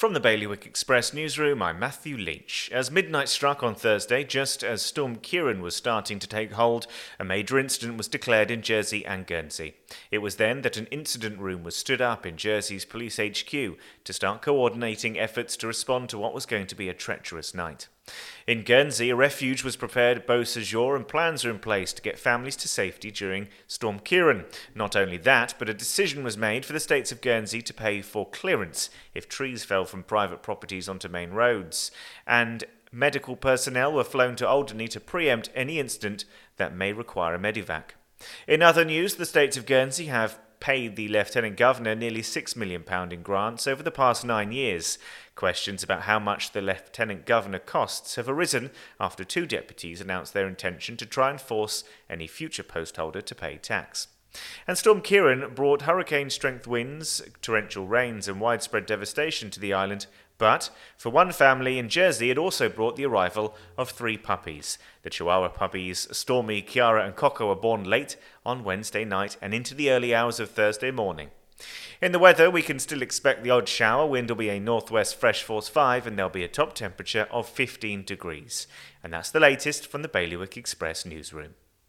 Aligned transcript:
From 0.00 0.14
the 0.14 0.18
Bailiwick 0.18 0.64
Express 0.64 1.12
newsroom, 1.12 1.60
I'm 1.60 1.78
Matthew 1.78 2.16
Leach. 2.16 2.70
As 2.72 2.90
midnight 2.90 3.28
struck 3.28 3.62
on 3.62 3.74
Thursday, 3.74 4.24
just 4.24 4.64
as 4.64 4.80
Storm 4.80 5.16
Ciarán 5.16 5.60
was 5.60 5.76
starting 5.76 6.18
to 6.20 6.26
take 6.26 6.52
hold, 6.52 6.86
a 7.18 7.24
major 7.24 7.58
incident 7.58 7.98
was 7.98 8.08
declared 8.08 8.50
in 8.50 8.62
Jersey 8.62 9.04
and 9.04 9.26
Guernsey. 9.26 9.74
It 10.10 10.22
was 10.22 10.36
then 10.36 10.62
that 10.62 10.78
an 10.78 10.86
incident 10.86 11.38
room 11.38 11.64
was 11.64 11.76
stood 11.76 12.00
up 12.00 12.24
in 12.24 12.38
Jersey's 12.38 12.86
police 12.86 13.18
HQ 13.18 13.50
to 13.50 14.12
start 14.14 14.40
coordinating 14.40 15.18
efforts 15.18 15.54
to 15.58 15.66
respond 15.66 16.08
to 16.08 16.18
what 16.18 16.32
was 16.32 16.46
going 16.46 16.68
to 16.68 16.74
be 16.74 16.88
a 16.88 16.94
treacherous 16.94 17.54
night. 17.54 17.88
In 18.46 18.62
Guernsey, 18.62 19.10
a 19.10 19.16
refuge 19.16 19.62
was 19.62 19.76
prepared 19.76 20.18
at 20.18 20.26
Beau 20.26 20.44
Sejour 20.44 20.96
and 20.96 21.06
plans 21.06 21.44
are 21.44 21.50
in 21.50 21.58
place 21.58 21.92
to 21.92 22.02
get 22.02 22.18
families 22.18 22.56
to 22.56 22.68
safety 22.68 23.10
during 23.10 23.48
Storm 23.66 24.00
Ciarán. 24.00 24.44
Not 24.74 24.96
only 24.96 25.16
that, 25.18 25.54
but 25.58 25.68
a 25.68 25.74
decision 25.74 26.24
was 26.24 26.36
made 26.36 26.64
for 26.64 26.72
the 26.72 26.80
states 26.80 27.12
of 27.12 27.20
Guernsey 27.20 27.62
to 27.62 27.74
pay 27.74 28.02
for 28.02 28.28
clearance 28.28 28.90
if 29.14 29.28
trees 29.28 29.64
fell 29.64 29.84
from 29.84 30.02
private 30.02 30.42
properties 30.42 30.88
onto 30.88 31.08
main 31.08 31.30
roads. 31.30 31.90
And 32.26 32.64
medical 32.92 33.36
personnel 33.36 33.92
were 33.92 34.04
flown 34.04 34.36
to 34.36 34.48
Alderney 34.48 34.88
to 34.88 35.00
preempt 35.00 35.50
any 35.54 35.78
incident 35.78 36.24
that 36.56 36.74
may 36.74 36.92
require 36.92 37.34
a 37.34 37.38
medivac. 37.38 37.94
In 38.46 38.62
other 38.62 38.84
news, 38.84 39.14
the 39.14 39.26
states 39.26 39.56
of 39.56 39.66
Guernsey 39.66 40.06
have 40.06 40.38
paid 40.60 40.94
the 40.94 41.08
Lieutenant 41.08 41.56
Governor 41.56 41.94
nearly 41.94 42.22
£6 42.22 42.54
million 42.54 42.84
in 43.12 43.22
grants 43.22 43.66
over 43.66 43.82
the 43.82 43.90
past 43.90 44.24
nine 44.24 44.52
years. 44.52 44.98
Questions 45.34 45.82
about 45.82 46.02
how 46.02 46.18
much 46.18 46.52
the 46.52 46.60
Lieutenant 46.60 47.26
Governor 47.26 47.58
costs 47.58 48.16
have 48.16 48.28
arisen 48.28 48.70
after 49.00 49.24
two 49.24 49.46
deputies 49.46 50.00
announced 50.00 50.34
their 50.34 50.46
intention 50.46 50.96
to 50.98 51.06
try 51.06 51.30
and 51.30 51.40
force 51.40 51.82
any 52.08 52.26
future 52.26 52.62
post 52.62 52.96
holder 52.96 53.22
to 53.22 53.34
pay 53.34 53.56
tax. 53.56 54.08
And 54.66 54.78
Storm 54.78 55.02
Ciarán 55.02 55.54
brought 55.54 55.82
hurricane 55.82 56.30
strength 56.30 56.66
winds, 56.66 57.22
torrential 57.42 57.86
rains, 57.86 58.28
and 58.28 58.40
widespread 58.40 58.86
devastation 58.86 59.50
to 59.50 59.60
the 59.60 59.72
island. 59.72 60.06
But 60.38 60.70
for 60.96 61.10
one 61.10 61.32
family 61.32 61.78
in 61.78 61.90
Jersey, 61.90 62.30
it 62.30 62.38
also 62.38 62.68
brought 62.68 62.96
the 62.96 63.04
arrival 63.04 63.54
of 63.76 63.90
three 63.90 64.16
puppies. 64.16 64.78
The 65.02 65.10
Chihuahua 65.10 65.50
puppies, 65.50 66.08
Stormy, 66.12 66.62
Kiara, 66.62 67.04
and 67.04 67.14
Coco, 67.14 67.48
were 67.48 67.54
born 67.54 67.84
late 67.84 68.16
on 68.46 68.64
Wednesday 68.64 69.04
night 69.04 69.36
and 69.42 69.52
into 69.52 69.74
the 69.74 69.90
early 69.90 70.14
hours 70.14 70.40
of 70.40 70.50
Thursday 70.50 70.90
morning. 70.90 71.28
In 72.00 72.12
the 72.12 72.18
weather, 72.18 72.50
we 72.50 72.62
can 72.62 72.78
still 72.78 73.02
expect 73.02 73.42
the 73.42 73.50
odd 73.50 73.68
shower. 73.68 74.06
Wind 74.06 74.30
will 74.30 74.36
be 74.36 74.48
a 74.48 74.58
northwest 74.58 75.16
fresh 75.16 75.42
force 75.42 75.68
5, 75.68 76.06
and 76.06 76.16
there'll 76.16 76.30
be 76.30 76.44
a 76.44 76.48
top 76.48 76.74
temperature 76.74 77.28
of 77.30 77.46
15 77.46 78.04
degrees. 78.04 78.66
And 79.04 79.12
that's 79.12 79.30
the 79.30 79.40
latest 79.40 79.86
from 79.86 80.00
the 80.00 80.08
Bailiwick 80.08 80.56
Express 80.56 81.04
newsroom. 81.04 81.54